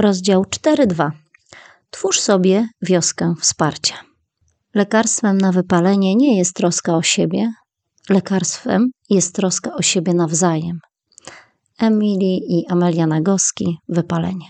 Rozdział 0.00 0.42
4.2. 0.42 1.10
Twórz 1.90 2.20
sobie 2.20 2.68
wioskę 2.82 3.34
wsparcia. 3.40 3.94
Lekarstwem 4.74 5.38
na 5.38 5.52
wypalenie 5.52 6.14
nie 6.16 6.38
jest 6.38 6.54
troska 6.54 6.96
o 6.96 7.02
siebie, 7.02 7.52
lekarstwem 8.10 8.90
jest 9.10 9.34
troska 9.34 9.74
o 9.74 9.82
siebie 9.82 10.14
nawzajem. 10.14 10.78
Emily 11.78 12.38
i 12.48 12.64
Amelia 12.68 13.06
Nagoski, 13.06 13.78
Wypalenie. 13.88 14.46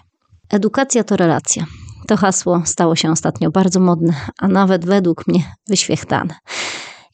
Edukacja 0.50 1.04
to 1.04 1.16
relacja. 1.16 1.64
To 2.08 2.16
hasło 2.16 2.62
stało 2.64 2.96
się 2.96 3.10
ostatnio 3.10 3.50
bardzo 3.50 3.80
modne, 3.80 4.14
a 4.38 4.48
nawet 4.48 4.86
według 4.86 5.26
mnie 5.26 5.44
wyświechtane. 5.68 6.34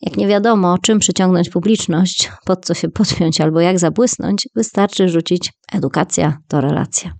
Jak 0.01 0.16
nie 0.16 0.29
wiadomo, 0.29 0.79
czym 0.79 0.98
przyciągnąć 0.98 1.51
publiczność, 1.51 2.32
pod 2.45 2.66
co 2.66 2.74
się 2.74 2.88
podpiąć 2.88 3.41
albo 3.41 3.60
jak 3.60 3.79
zabłysnąć, 3.79 4.48
wystarczy 4.55 5.09
rzucić 5.09 5.52
edukacja 5.73 6.38
to 6.48 6.60
relacja. 6.60 7.12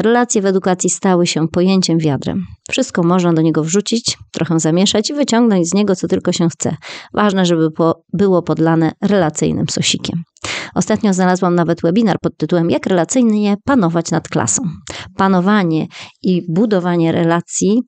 Relacje 0.00 0.42
w 0.42 0.46
edukacji 0.46 0.90
stały 0.90 1.26
się 1.26 1.48
pojęciem 1.48 1.98
wiadrem. 1.98 2.46
Wszystko 2.70 3.02
można 3.02 3.32
do 3.32 3.42
niego 3.42 3.64
wrzucić, 3.64 4.18
trochę 4.32 4.60
zamieszać 4.60 5.10
i 5.10 5.14
wyciągnąć 5.14 5.68
z 5.68 5.74
niego 5.74 5.96
co 5.96 6.08
tylko 6.08 6.32
się 6.32 6.48
chce. 6.48 6.76
Ważne, 7.14 7.44
żeby 7.44 7.68
było 8.12 8.42
podlane 8.42 8.92
relacyjnym 9.02 9.68
sosikiem. 9.68 10.22
Ostatnio 10.74 11.14
znalazłam 11.14 11.54
nawet 11.54 11.82
webinar 11.82 12.16
pod 12.22 12.36
tytułem 12.36 12.70
Jak 12.70 12.86
relacyjnie 12.86 13.56
panować 13.64 14.10
nad 14.10 14.28
klasą. 14.28 14.62
Panowanie 15.16 15.86
i 16.22 16.42
budowanie 16.52 17.12
relacji 17.12 17.82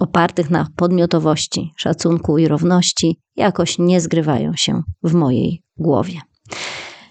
opartych 0.00 0.50
na 0.50 0.66
podmiotowości, 0.76 1.72
szacunku 1.76 2.38
i 2.38 2.48
równości 2.48 3.20
jakoś 3.36 3.78
nie 3.78 4.00
zgrywają 4.00 4.52
się 4.56 4.82
w 5.02 5.14
mojej 5.14 5.62
głowie. 5.76 6.20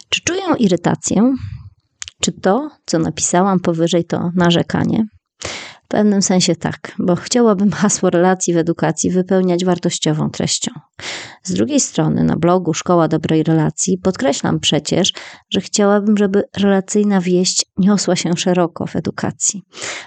Czy 0.09 0.22
czuję 0.22 0.42
irytację? 0.59 1.33
Czy 2.26 2.31
to, 2.31 2.70
co 2.86 3.00
napisałam 3.00 3.59
powyżej, 3.59 4.06
to 4.06 4.31
narzekanie? 4.36 5.08
W 5.84 5.88
pewnym 5.88 6.22
sensie 6.22 6.56
tak, 6.56 6.95
bo 7.00 7.16
chciałabym 7.16 7.72
hasło 7.72 8.09
relacji 8.09 8.54
w 8.54 8.58
edukacji 8.58 9.12
wypełniać 9.12 9.66
wartościową 9.66 10.30
treścią. 10.30 10.72
Z 11.44 11.54
drugiej 11.54 11.80
strony, 11.80 12.23
na 12.23 12.36
blogu 12.36 12.73
Szkoła 12.73 13.08
Dobrej 13.08 13.44
Relacji 13.44 13.98
podkreślam 13.98 14.59
przecież, 14.59 15.14
że 15.50 15.62
chciałabym, 15.62 16.17
żeby 16.17 16.44
relacyjna 16.58 17.22
wieść 17.22 17.66
niosła 17.78 18.16
się 18.16 18.38
szeroko 18.38 18.88
w 18.88 18.95
edukacji. 18.95 19.62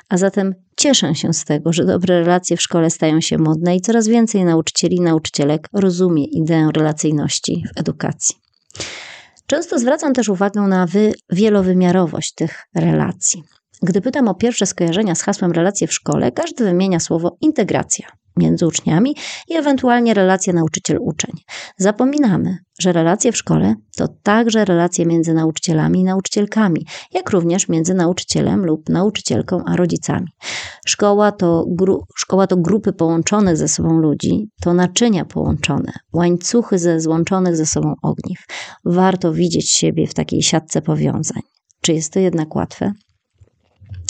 A 0.08 0.16
zatem 0.16 0.54
cieszę 0.76 1.14
się 1.14 1.32
z 1.32 1.44
tego, 1.44 1.72
że 1.72 1.84
dobre 1.84 2.20
relacje 2.20 2.56
w 2.56 2.62
szkole 2.62 2.90
stają 2.90 3.20
się 3.20 3.38
modne 3.38 3.76
i 3.76 3.80
coraz 3.80 4.08
więcej 4.08 4.44
nauczycieli 4.44 4.96
i 4.96 5.00
nauczycielek 5.00 5.68
rozumie 5.72 6.24
ideę 6.24 6.68
relacyjności 6.74 7.64
w 7.74 7.80
edukacji. 7.80 8.36
Często 9.48 9.78
zwracam 9.78 10.12
też 10.12 10.28
uwagę 10.28 10.60
na 10.60 10.86
wielowymiarowość 11.32 12.34
tych 12.34 12.66
relacji. 12.74 13.42
Gdy 13.82 14.00
pytam 14.00 14.28
o 14.28 14.34
pierwsze 14.34 14.66
skojarzenia 14.66 15.14
z 15.14 15.22
hasłem 15.22 15.52
relacje 15.52 15.86
w 15.86 15.92
szkole, 15.92 16.32
każdy 16.32 16.64
wymienia 16.64 17.00
słowo 17.00 17.36
integracja 17.40 18.06
między 18.38 18.66
uczniami 18.66 19.16
i 19.48 19.56
ewentualnie 19.56 20.14
relacja 20.14 20.52
nauczyciel-uczeń. 20.52 21.32
Zapominamy, 21.76 22.58
że 22.80 22.92
relacje 22.92 23.32
w 23.32 23.36
szkole 23.36 23.74
to 23.96 24.08
także 24.22 24.64
relacje 24.64 25.06
między 25.06 25.34
nauczycielami 25.34 26.00
i 26.00 26.04
nauczycielkami, 26.04 26.86
jak 27.12 27.30
również 27.30 27.68
między 27.68 27.94
nauczycielem 27.94 28.66
lub 28.66 28.88
nauczycielką 28.88 29.64
a 29.66 29.76
rodzicami. 29.76 30.26
Szkoła 30.86 31.32
to, 31.32 31.64
gru, 31.68 32.04
szkoła 32.16 32.46
to 32.46 32.56
grupy 32.56 32.92
połączonych 32.92 33.56
ze 33.56 33.68
sobą 33.68 33.98
ludzi, 33.98 34.50
to 34.60 34.74
naczynia 34.74 35.24
połączone, 35.24 35.92
łańcuchy 36.12 36.78
ze 36.78 37.00
złączonych 37.00 37.56
ze 37.56 37.66
sobą 37.66 37.94
ogniw. 38.02 38.38
Warto 38.84 39.32
widzieć 39.32 39.70
siebie 39.70 40.06
w 40.06 40.14
takiej 40.14 40.42
siatce 40.42 40.82
powiązań. 40.82 41.42
Czy 41.80 41.92
jest 41.92 42.12
to 42.12 42.20
jednak 42.20 42.54
łatwe? 42.54 42.92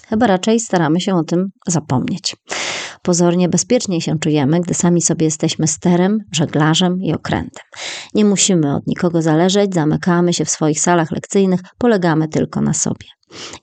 Chyba 0.09 0.27
raczej 0.27 0.61
staramy 0.61 1.01
się 1.01 1.15
o 1.15 1.25
tym 1.25 1.49
zapomnieć. 1.67 2.37
Pozornie 3.09 3.49
bezpieczniej 3.49 4.01
się 4.01 4.19
czujemy, 4.19 4.61
gdy 4.61 4.75
sami 4.75 5.03
sobie 5.03 5.25
jesteśmy 5.25 5.67
sterem, 5.67 6.19
żeglarzem 6.33 7.03
i 7.03 7.15
okrętem. 7.15 7.65
Nie 8.15 8.25
musimy 8.25 8.75
od 8.75 8.87
nikogo 8.87 9.23
zależeć, 9.23 9.75
zamykamy 9.75 10.33
się 10.33 10.45
w 10.45 10.51
swoich 10.51 10.81
salach 10.81 11.11
lekcyjnych, 11.11 11.61
polegamy 11.79 12.29
tylko 12.29 12.61
na 12.61 12.75
sobie. 12.75 13.07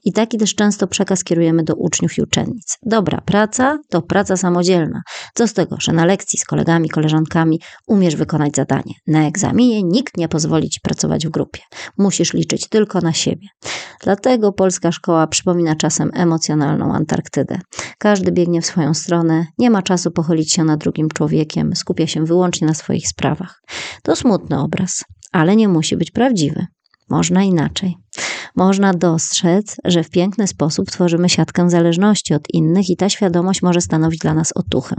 I 0.05 0.13
taki 0.13 0.37
też 0.37 0.55
często 0.55 0.87
przekaz 0.87 1.23
kierujemy 1.23 1.63
do 1.63 1.75
uczniów 1.75 2.17
i 2.17 2.21
uczennic. 2.21 2.77
Dobra 2.83 3.21
praca 3.21 3.79
to 3.89 4.01
praca 4.01 4.37
samodzielna. 4.37 5.01
Co 5.33 5.47
z 5.47 5.53
tego, 5.53 5.75
że 5.79 5.93
na 5.93 6.05
lekcji 6.05 6.39
z 6.39 6.45
kolegami, 6.45 6.89
koleżankami 6.89 7.59
umiesz 7.87 8.15
wykonać 8.15 8.55
zadanie. 8.55 8.93
Na 9.07 9.27
egzaminie 9.27 9.83
nikt 9.83 10.17
nie 10.17 10.27
pozwoli 10.27 10.69
ci 10.69 10.79
pracować 10.79 11.27
w 11.27 11.29
grupie. 11.29 11.61
Musisz 11.97 12.33
liczyć 12.33 12.69
tylko 12.69 13.01
na 13.01 13.13
siebie. 13.13 13.47
Dlatego 14.03 14.51
polska 14.51 14.91
szkoła 14.91 15.27
przypomina 15.27 15.75
czasem 15.75 16.11
emocjonalną 16.13 16.93
Antarktydę. 16.93 17.59
Każdy 17.97 18.31
biegnie 18.31 18.61
w 18.61 18.65
swoją 18.65 18.93
stronę, 18.93 19.45
nie 19.57 19.69
ma 19.69 19.81
czasu 19.81 20.11
pochylić 20.11 20.53
się 20.53 20.63
nad 20.63 20.79
drugim 20.79 21.09
człowiekiem, 21.09 21.75
skupia 21.75 22.07
się 22.07 22.25
wyłącznie 22.25 22.67
na 22.67 22.73
swoich 22.73 23.07
sprawach. 23.07 23.61
To 24.03 24.15
smutny 24.15 24.59
obraz, 24.59 25.03
ale 25.31 25.55
nie 25.55 25.67
musi 25.67 25.97
być 25.97 26.11
prawdziwy. 26.11 26.65
Można 27.09 27.43
inaczej. 27.43 27.97
Można 28.55 28.93
dostrzec, 28.93 29.75
że 29.85 30.03
w 30.03 30.09
piękny 30.09 30.47
sposób 30.47 30.91
tworzymy 30.91 31.29
siatkę 31.29 31.69
zależności 31.69 32.33
od 32.33 32.53
innych 32.53 32.89
i 32.89 32.97
ta 32.97 33.09
świadomość 33.09 33.61
może 33.61 33.81
stanowić 33.81 34.19
dla 34.19 34.33
nas 34.33 34.51
otuchę. 34.55 34.95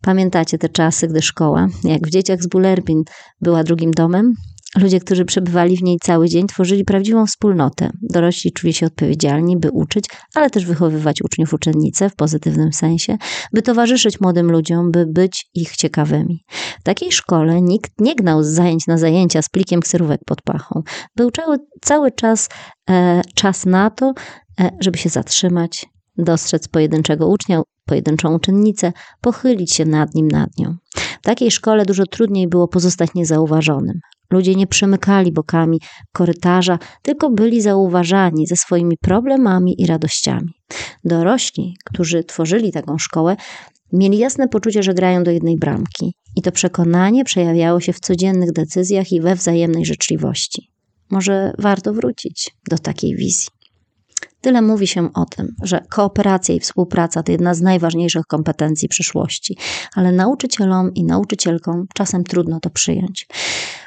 Pamiętacie 0.00 0.58
te 0.58 0.68
czasy, 0.68 1.08
gdy 1.08 1.22
szkoła, 1.22 1.66
jak 1.84 2.06
w 2.06 2.10
Dzieciach 2.10 2.42
z 2.42 2.46
Bullerbin, 2.46 3.02
była 3.40 3.64
drugim 3.64 3.90
domem? 3.90 4.34
Ludzie, 4.78 5.00
którzy 5.00 5.24
przebywali 5.24 5.76
w 5.76 5.82
niej 5.82 5.98
cały 6.02 6.28
dzień, 6.28 6.46
tworzyli 6.46 6.84
prawdziwą 6.84 7.26
wspólnotę. 7.26 7.90
Dorośli 8.02 8.52
czuli 8.52 8.72
się 8.72 8.86
odpowiedzialni, 8.86 9.56
by 9.56 9.70
uczyć, 9.70 10.04
ale 10.34 10.50
też 10.50 10.66
wychowywać 10.66 11.22
uczniów 11.22 11.54
uczennice 11.54 12.10
w 12.10 12.16
pozytywnym 12.16 12.72
sensie, 12.72 13.16
by 13.52 13.62
towarzyszyć 13.62 14.20
młodym 14.20 14.50
ludziom, 14.50 14.90
by 14.90 15.06
być 15.06 15.46
ich 15.54 15.76
ciekawymi. 15.76 16.44
W 16.80 16.82
takiej 16.82 17.12
szkole 17.12 17.62
nikt 17.62 17.92
nie 17.98 18.14
gnał 18.14 18.42
z 18.42 18.46
zajęć 18.46 18.86
na 18.86 18.98
zajęcia 18.98 19.42
z 19.42 19.48
plikiem 19.48 19.80
kserówek 19.80 20.20
pod 20.26 20.42
pachą. 20.42 20.82
Był 21.16 21.30
cały, 21.30 21.56
cały 21.82 22.12
czas 22.12 22.48
e, 22.90 23.22
czas 23.34 23.66
na 23.66 23.90
to, 23.90 24.12
e, 24.60 24.70
żeby 24.80 24.98
się 24.98 25.08
zatrzymać, 25.08 25.86
dostrzec 26.18 26.68
pojedynczego 26.68 27.28
ucznia, 27.28 27.62
pojedynczą 27.86 28.34
uczennicę, 28.34 28.92
pochylić 29.20 29.74
się 29.74 29.84
nad 29.84 30.14
nim, 30.14 30.28
nad 30.28 30.58
nią. 30.58 30.76
W 31.22 31.24
takiej 31.24 31.50
szkole 31.50 31.86
dużo 31.86 32.06
trudniej 32.06 32.48
było 32.48 32.68
pozostać 32.68 33.10
niezauważonym. 33.14 34.00
Ludzie 34.32 34.54
nie 34.54 34.66
przemykali 34.66 35.32
bokami 35.32 35.80
korytarza, 36.12 36.78
tylko 37.02 37.30
byli 37.30 37.60
zauważani 37.60 38.46
ze 38.46 38.56
swoimi 38.56 38.96
problemami 38.96 39.82
i 39.82 39.86
radościami. 39.86 40.54
Dorośli, 41.04 41.76
którzy 41.84 42.24
tworzyli 42.24 42.72
taką 42.72 42.98
szkołę, 42.98 43.36
mieli 43.92 44.18
jasne 44.18 44.48
poczucie, 44.48 44.82
że 44.82 44.94
grają 44.94 45.24
do 45.24 45.30
jednej 45.30 45.58
bramki, 45.58 46.14
i 46.36 46.42
to 46.42 46.52
przekonanie 46.52 47.24
przejawiało 47.24 47.80
się 47.80 47.92
w 47.92 48.00
codziennych 48.00 48.52
decyzjach 48.52 49.12
i 49.12 49.20
we 49.20 49.34
wzajemnej 49.34 49.84
życzliwości. 49.84 50.70
Może 51.10 51.52
warto 51.58 51.92
wrócić 51.92 52.50
do 52.70 52.78
takiej 52.78 53.16
wizji. 53.16 53.48
Tyle 54.40 54.62
mówi 54.62 54.86
się 54.86 55.12
o 55.12 55.24
tym, 55.24 55.54
że 55.62 55.80
kooperacja 55.88 56.54
i 56.54 56.60
współpraca 56.60 57.22
to 57.22 57.32
jedna 57.32 57.54
z 57.54 57.60
najważniejszych 57.60 58.26
kompetencji 58.26 58.88
przyszłości, 58.88 59.56
ale 59.94 60.12
nauczycielom 60.12 60.94
i 60.94 61.04
nauczycielkom 61.04 61.86
czasem 61.94 62.24
trudno 62.24 62.60
to 62.60 62.70
przyjąć. 62.70 63.26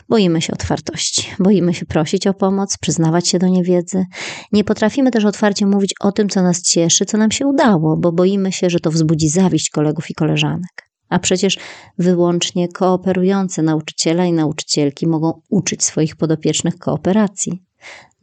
Boimy 0.10 0.42
się 0.42 0.54
otwartości, 0.54 1.28
boimy 1.40 1.74
się 1.74 1.86
prosić 1.86 2.28
o 2.28 2.34
pomoc, 2.34 2.78
przyznawać 2.78 3.28
się 3.28 3.40
do 3.40 3.48
niewiedzy. 3.48 4.06
Nie 4.52 4.64
potrafimy 4.64 5.12
też 5.12 5.26
otwarcie 5.26 5.66
mówić 5.66 5.94
o 6.00 6.12
tym, 6.12 6.30
co 6.30 6.42
nas 6.42 6.62
cieszy, 6.62 7.06
co 7.06 7.18
nam 7.18 7.32
się 7.32 7.48
udało, 7.48 7.98
bo 7.98 8.12
boimy 8.12 8.52
się, 8.52 8.70
że 8.70 8.80
to 8.80 8.92
wzbudzi 8.92 9.30
zawiść 9.30 9.70
kolegów 9.70 10.10
i 10.10 10.14
koleżanek. 10.14 10.90
A 11.10 11.20
przecież 11.20 11.58
wyłącznie 11.98 12.68
kooperujące 12.68 13.62
nauczyciele 13.62 14.28
i 14.28 14.34
nauczycielki 14.34 15.08
mogą 15.08 15.42
uczyć 15.50 15.84
swoich 15.84 16.16
podopiecznych 16.16 16.78
kooperacji. 16.78 17.64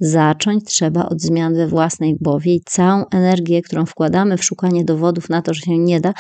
Zacząć 0.01 0.65
trzeba 0.65 1.09
od 1.09 1.21
zmian 1.21 1.55
we 1.55 1.69
własnej 1.69 2.17
głowie 2.21 2.55
i 2.55 2.61
całą 2.65 3.05
energię, 3.13 3.63
którą 3.63 3.87
wkładamy 3.87 4.37
w 4.37 4.45
szukanie 4.45 4.85
dowodów 4.85 5.29
na 5.29 5.43
to, 5.43 5.55
że 5.55 5.61
się 5.61 5.79
nie 5.79 6.01
da, 6.01 6.13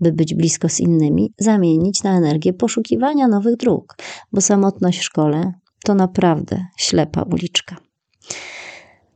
by 0.00 0.12
być 0.12 0.34
blisko 0.34 0.68
z 0.68 0.80
innymi, 0.80 1.32
zamienić 1.38 2.02
na 2.02 2.16
energię 2.16 2.52
poszukiwania 2.52 3.28
nowych 3.28 3.56
dróg, 3.56 3.96
bo 4.32 4.40
samotność 4.40 4.98
w 4.98 5.04
szkole 5.04 5.52
to 5.84 5.94
naprawdę 5.94 6.64
ślepa 6.76 7.22
uliczka. 7.22 7.76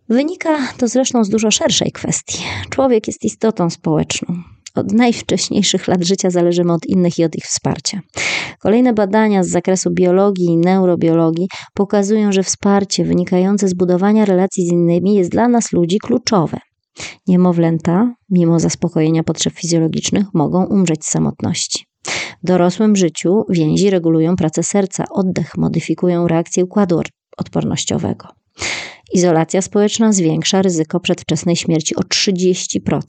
Wynika 0.08 0.58
to 0.78 0.88
zresztą 0.88 1.24
z 1.24 1.28
dużo 1.28 1.50
szerszej 1.50 1.92
kwestii. 1.92 2.38
Człowiek 2.70 3.06
jest 3.06 3.24
istotą 3.24 3.70
społeczną. 3.70 4.34
Od 4.74 4.92
najwcześniejszych 4.92 5.88
lat 5.88 6.04
życia 6.04 6.30
zależymy 6.30 6.72
od 6.72 6.86
innych 6.86 7.18
i 7.18 7.24
od 7.24 7.36
ich 7.36 7.44
wsparcia. 7.44 8.00
Kolejne 8.58 8.92
badania 8.92 9.44
z 9.44 9.48
zakresu 9.48 9.90
biologii 9.90 10.46
i 10.46 10.56
neurobiologii 10.56 11.48
pokazują, 11.74 12.32
że 12.32 12.42
wsparcie 12.42 13.04
wynikające 13.04 13.68
z 13.68 13.74
budowania 13.74 14.24
relacji 14.24 14.66
z 14.66 14.72
innymi 14.72 15.14
jest 15.14 15.30
dla 15.30 15.48
nas 15.48 15.72
ludzi 15.72 15.98
kluczowe. 15.98 16.58
Niemowlęta, 17.26 18.14
mimo 18.30 18.60
zaspokojenia 18.60 19.22
potrzeb 19.22 19.54
fizjologicznych, 19.54 20.26
mogą 20.34 20.64
umrzeć 20.66 21.04
z 21.04 21.10
samotności. 21.10 21.86
W 22.42 22.46
dorosłym 22.46 22.96
życiu 22.96 23.44
więzi 23.50 23.90
regulują 23.90 24.36
pracę 24.36 24.62
serca, 24.62 25.04
oddech, 25.10 25.56
modyfikują 25.56 26.28
reakcję 26.28 26.64
układu 26.64 27.00
odpornościowego. 27.36 28.28
Izolacja 29.12 29.62
społeczna 29.62 30.12
zwiększa 30.12 30.62
ryzyko 30.62 31.00
przedwczesnej 31.00 31.56
śmierci 31.56 31.96
o 31.96 32.00
30%. 32.00 33.00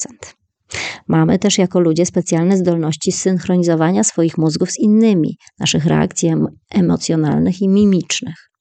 Mamy 1.07 1.39
też 1.39 1.57
jako 1.57 1.79
ludzie 1.79 2.05
specjalne 2.05 2.57
zdolności 2.57 3.11
synchronizowania 3.11 4.03
swoich 4.03 4.37
mózgów 4.37 4.71
z 4.71 4.79
innymi, 4.79 5.37
naszych 5.59 5.85
reakcji 5.85 6.31
emocjonalnych 6.71 7.61
i 7.61 7.69
mimicznych. 7.69 8.51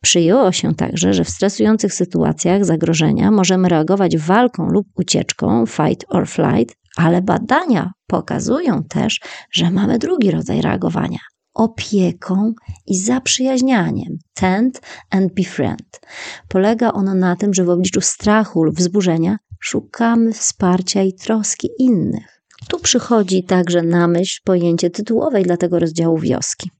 Przyjęło 0.00 0.52
się 0.52 0.74
także, 0.74 1.14
że 1.14 1.24
w 1.24 1.30
stresujących 1.30 1.94
sytuacjach 1.94 2.64
zagrożenia 2.64 3.30
możemy 3.30 3.68
reagować 3.68 4.16
walką 4.16 4.66
lub 4.66 4.86
ucieczką, 4.94 5.66
fight 5.66 6.04
or 6.08 6.28
flight, 6.28 6.76
ale 6.96 7.22
badania 7.22 7.92
pokazują 8.06 8.84
też, 8.84 9.20
że 9.52 9.70
mamy 9.70 9.98
drugi 9.98 10.30
rodzaj 10.30 10.62
reagowania 10.62 11.18
opieką 11.54 12.52
i 12.86 12.98
zaprzyjaźnianiem. 12.98 14.18
Tend 14.34 14.80
and 15.10 15.34
befriend. 15.34 16.00
Polega 16.48 16.92
ono 16.92 17.14
na 17.14 17.36
tym, 17.36 17.54
że 17.54 17.64
w 17.64 17.70
obliczu 17.70 18.00
strachu 18.00 18.64
lub 18.64 18.76
wzburzenia 18.76 19.36
szukamy 19.60 20.32
wsparcia 20.32 21.02
i 21.02 21.12
troski 21.12 21.68
innych. 21.78 22.42
Tu 22.68 22.78
przychodzi 22.78 23.44
także 23.44 23.82
na 23.82 24.08
myśl 24.08 24.40
pojęcie 24.44 24.90
tytułowej 24.90 25.44
dla 25.44 25.56
tego 25.56 25.78
rozdziału 25.78 26.18
wioski. 26.18 26.70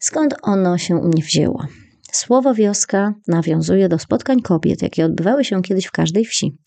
Skąd 0.00 0.34
ono 0.42 0.78
się 0.78 0.96
u 0.96 1.08
mnie 1.08 1.22
wzięło? 1.22 1.66
Słowo 2.18 2.54
wioska 2.54 3.14
nawiązuje 3.28 3.88
do 3.88 3.98
spotkań 3.98 4.40
kobiet, 4.40 4.82
jakie 4.82 5.04
odbywały 5.04 5.44
się 5.44 5.62
kiedyś 5.62 5.86
w 5.86 5.90
każdej 5.90 6.24
wsi. 6.24 6.58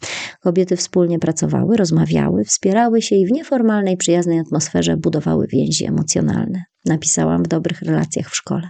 Kobiety 0.41 0.77
wspólnie 0.77 1.19
pracowały, 1.19 1.77
rozmawiały, 1.77 2.43
wspierały 2.43 3.01
się 3.01 3.15
i 3.15 3.25
w 3.27 3.31
nieformalnej, 3.31 3.97
przyjaznej 3.97 4.39
atmosferze 4.39 4.97
budowały 4.97 5.47
więzi 5.47 5.85
emocjonalne. 5.85 6.63
Napisałam 6.85 7.43
w 7.43 7.47
dobrych 7.47 7.81
relacjach 7.81 8.29
w 8.29 8.35
szkole. 8.35 8.69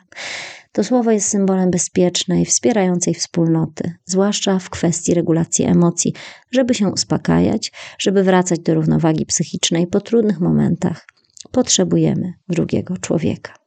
To 0.71 0.83
słowo 0.83 1.11
jest 1.11 1.27
symbolem 1.27 1.71
bezpiecznej, 1.71 2.45
wspierającej 2.45 3.13
wspólnoty, 3.13 3.93
zwłaszcza 4.05 4.59
w 4.59 4.69
kwestii 4.69 5.13
regulacji 5.13 5.65
emocji, 5.65 6.13
żeby 6.51 6.73
się 6.73 6.87
uspokajać, 6.87 7.71
żeby 7.99 8.23
wracać 8.23 8.59
do 8.59 8.73
równowagi 8.73 9.25
psychicznej 9.25 9.87
po 9.87 10.01
trudnych 10.01 10.39
momentach. 10.39 11.05
Potrzebujemy 11.51 12.33
drugiego 12.49 12.97
człowieka. 12.97 13.60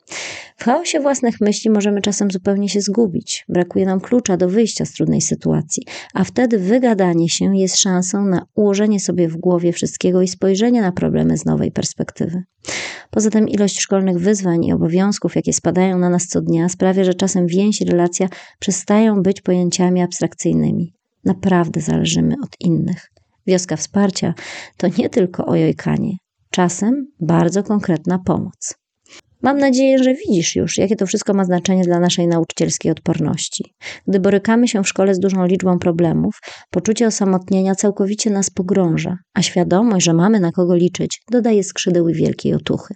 W 0.56 0.64
chaosie 0.64 1.00
własnych 1.00 1.40
myśli 1.40 1.70
możemy 1.70 2.00
czasem 2.00 2.30
zupełnie 2.30 2.68
się 2.68 2.80
zgubić. 2.80 3.44
Brakuje 3.48 3.86
nam 3.86 4.00
klucza 4.00 4.36
do 4.36 4.48
wyjścia 4.48 4.84
z 4.84 4.92
trudnej 4.92 5.20
sytuacji, 5.20 5.82
a 6.14 6.24
wtedy 6.24 6.58
wygadanie 6.58 7.28
się 7.28 7.56
jest 7.56 7.78
szansą 7.78 8.24
na 8.24 8.46
ułożenie 8.54 9.00
sobie 9.00 9.28
w 9.28 9.36
głowie 9.36 9.72
wszystkiego 9.72 10.22
i 10.22 10.28
spojrzenie 10.28 10.82
na 10.82 10.92
problemy 10.92 11.38
z 11.38 11.44
nowej 11.44 11.72
perspektywy. 11.72 12.42
Poza 13.10 13.30
tym 13.30 13.48
ilość 13.48 13.80
szkolnych 13.80 14.18
wyzwań 14.18 14.64
i 14.64 14.72
obowiązków, 14.72 15.36
jakie 15.36 15.52
spadają 15.52 15.98
na 15.98 16.10
nas 16.10 16.26
co 16.26 16.40
dnia, 16.40 16.68
sprawia, 16.68 17.04
że 17.04 17.14
czasem 17.14 17.46
więź 17.46 17.80
i 17.80 17.84
relacja 17.84 18.28
przestają 18.58 19.22
być 19.22 19.40
pojęciami 19.40 20.02
abstrakcyjnymi. 20.02 20.94
Naprawdę 21.24 21.80
zależymy 21.80 22.34
od 22.44 22.50
innych. 22.60 23.10
Wioska 23.46 23.76
wsparcia 23.76 24.34
to 24.76 24.86
nie 24.98 25.08
tylko 25.08 25.46
ojojkanie, 25.46 26.16
czasem 26.50 27.06
bardzo 27.20 27.62
konkretna 27.62 28.18
pomoc. 28.18 28.83
Mam 29.44 29.58
nadzieję, 29.58 29.98
że 29.98 30.14
widzisz 30.14 30.56
już, 30.56 30.78
jakie 30.78 30.96
to 30.96 31.06
wszystko 31.06 31.34
ma 31.34 31.44
znaczenie 31.44 31.84
dla 31.84 32.00
naszej 32.00 32.28
nauczycielskiej 32.28 32.92
odporności. 32.92 33.74
Gdy 34.08 34.20
borykamy 34.20 34.68
się 34.68 34.82
w 34.82 34.88
szkole 34.88 35.14
z 35.14 35.18
dużą 35.18 35.46
liczbą 35.46 35.78
problemów, 35.78 36.38
poczucie 36.70 37.06
osamotnienia 37.06 37.74
całkowicie 37.74 38.30
nas 38.30 38.50
pogrąża, 38.50 39.18
a 39.34 39.42
świadomość, 39.42 40.06
że 40.06 40.12
mamy 40.12 40.40
na 40.40 40.52
kogo 40.52 40.74
liczyć, 40.74 41.22
dodaje 41.30 41.64
skrzydeł 41.64 42.08
i 42.08 42.14
wielkiej 42.14 42.54
otuchy. 42.54 42.94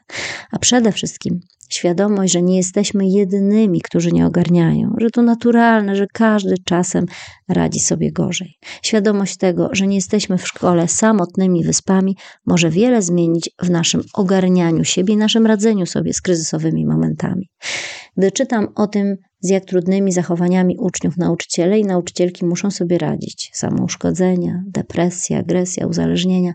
A 0.53 0.59
przede 0.59 0.93
wszystkim 0.93 1.41
Świadomość, 1.69 2.33
że 2.33 2.43
nie 2.43 2.57
jesteśmy 2.57 3.09
jedynymi, 3.09 3.81
którzy 3.81 4.13
nie 4.13 4.27
ogarniają, 4.27 4.95
że 4.99 5.11
to 5.11 5.23
naturalne, 5.23 5.97
że 5.97 6.07
każdy 6.13 6.55
czasem 6.65 7.07
radzi 7.49 7.81
sobie 7.81 8.13
gorzej. 8.13 8.55
Świadomość 8.83 9.37
tego, 9.37 9.69
że 9.73 9.87
nie 9.87 9.97
jesteśmy 9.97 10.39
w 10.39 10.49
szkole 10.49 10.89
samotnymi 10.89 11.65
wyspami, 11.65 12.17
może 12.47 12.71
wiele 12.71 13.03
zmienić 13.03 13.51
w 13.63 13.71
naszym 13.71 14.03
ogarnianiu 14.15 14.85
siebie 14.85 15.15
i 15.15 15.17
naszym 15.17 15.47
radzeniu 15.47 15.87
sobie 15.87 16.13
z 16.13 16.21
kryzysowymi 16.21 16.87
momentami. 16.87 17.49
Gdy 18.17 18.33
czytam 18.33 18.69
o 18.75 18.87
tym, 18.87 19.17
z 19.41 19.49
jak 19.49 19.65
trudnymi 19.65 20.13
zachowaniami 20.13 20.77
uczniów 20.79 21.17
nauczyciele 21.17 21.79
i 21.79 21.85
nauczycielki 21.85 22.45
muszą 22.45 22.71
sobie 22.71 22.99
radzić 22.99 23.51
samouszkodzenia, 23.55 24.63
depresja, 24.67 25.39
agresja, 25.39 25.87
uzależnienia 25.87 26.53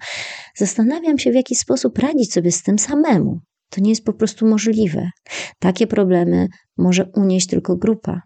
zastanawiam 0.56 1.20
się, 1.20 1.32
w 1.32 1.36
jaki 1.36 1.56
sposób 1.56 2.00
radzić 2.00 2.34
sobie 2.34 2.52
z 2.52 2.64
tym 2.64 2.80
samemu. 2.80 3.40
To 3.74 3.82
nie 3.82 3.90
jest 3.90 4.06
po 4.06 4.14
prostu 4.14 4.48
możliwe. 4.48 5.10
Takie 5.60 5.88
może 6.78 7.06
unieść 7.06 7.48
tylko 7.48 7.76
grupa. 7.76 8.22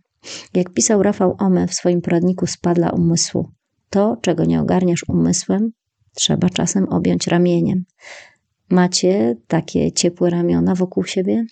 Jak 0.54 0.74
pisał 0.74 1.04
Rafał 1.04 1.36
Ome 1.40 1.68
w 1.68 1.74
swoim 1.74 2.02
poradniku 2.02 2.48
Spadla 2.48 2.90
umysłu, 2.90 3.52
to, 3.90 4.18
czego 4.22 4.46
nie 4.46 4.62
ogarniasz 4.62 5.06
umysłem, 5.08 5.72
trzeba 6.16 6.50
czasem 6.50 6.90
objąć 6.90 7.28
ramieniem. 7.28 7.86
Macie 8.70 9.36
takie 9.48 9.92
ciepłe 9.92 10.30
ramiona 10.30 10.76
wokół 10.76 11.04
siebie? 11.04 11.46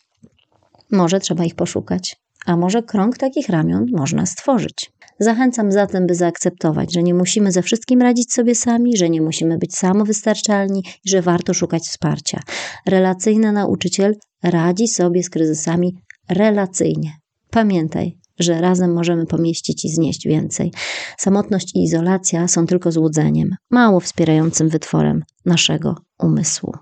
Może 0.91 1.19
trzeba 1.19 1.45
ich 1.45 1.55
poszukać, 1.55 2.15
a 2.45 2.57
może 2.57 2.83
krąg 2.83 3.17
takich 3.17 3.49
ramion 3.49 3.85
można 3.91 4.25
stworzyć. 4.25 4.91
Zachęcam 5.19 5.71
zatem, 5.71 6.07
by 6.07 6.15
zaakceptować, 6.15 6.93
że 6.93 7.03
nie 7.03 7.13
musimy 7.13 7.51
ze 7.51 7.61
wszystkim 7.61 8.01
radzić 8.01 8.33
sobie 8.33 8.55
sami, 8.55 8.97
że 8.97 9.09
nie 9.09 9.21
musimy 9.21 9.57
być 9.57 9.75
samowystarczalni 9.75 10.83
i 11.05 11.09
że 11.09 11.21
warto 11.21 11.53
szukać 11.53 11.83
wsparcia. 11.83 12.39
Relacyjny 12.85 13.51
nauczyciel 13.51 14.15
radzi 14.43 14.87
sobie 14.87 15.23
z 15.23 15.29
kryzysami 15.29 15.95
relacyjnie. 16.29 17.11
Pamiętaj, 17.49 18.17
że 18.39 18.61
razem 18.61 18.93
możemy 18.93 19.25
pomieścić 19.25 19.85
i 19.85 19.89
znieść 19.89 20.27
więcej. 20.27 20.71
Samotność 21.17 21.75
i 21.75 21.83
izolacja 21.83 22.47
są 22.47 22.65
tylko 22.65 22.91
złudzeniem, 22.91 23.55
mało 23.69 23.99
wspierającym 23.99 24.69
wytworem 24.69 25.23
naszego 25.45 25.95
umysłu. 26.19 26.75